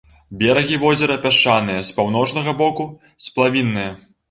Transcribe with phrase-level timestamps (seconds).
[0.37, 2.89] Берагі возера пясчаныя, з паўночнага боку
[3.29, 3.97] сплавінныя.